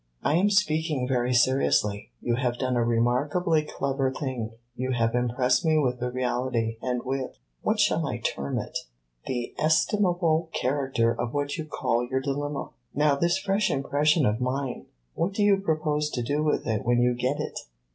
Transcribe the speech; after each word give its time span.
"I 0.23 0.33
am 0.33 0.49
speaking 0.49 1.07
very 1.07 1.31
seriously. 1.31 2.09
You 2.21 2.37
have 2.37 2.57
done 2.57 2.75
a 2.75 2.83
remarkably 2.83 3.61
clever 3.61 4.11
thing. 4.11 4.49
You 4.75 4.93
have 4.93 5.13
impressed 5.13 5.63
me 5.63 5.77
with 5.77 5.99
the 5.99 6.09
reality, 6.09 6.77
and 6.81 7.03
with 7.05 7.37
what 7.61 7.79
shall 7.79 8.07
I 8.07 8.17
term 8.17 8.57
it? 8.57 8.75
the 9.27 9.53
estimable 9.59 10.49
character 10.53 11.13
of 11.13 11.35
what 11.35 11.55
you 11.57 11.65
call 11.65 12.03
your 12.09 12.19
dilemma. 12.19 12.71
Now 12.95 13.13
this 13.15 13.37
fresh 13.37 13.69
impression 13.69 14.25
of 14.25 14.41
mine 14.41 14.87
what 15.13 15.33
do 15.33 15.43
you 15.43 15.57
propose 15.57 16.09
to 16.13 16.23
do 16.23 16.41
with 16.41 16.65
it 16.65 16.83
when 16.83 16.99
you 16.99 17.13
get 17.13 17.39
it?" 17.39 17.59